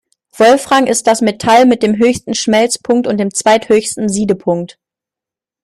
Wolfram 0.35 0.87
ist 0.87 1.05
das 1.05 1.21
Metall 1.21 1.67
mit 1.67 1.83
dem 1.83 1.95
höchsten 1.99 2.33
Schmelzpunkt 2.33 3.05
und 3.05 3.19
dem 3.19 3.31
zweithöchsten 3.31 4.09
Siedepunkt. 4.09 4.79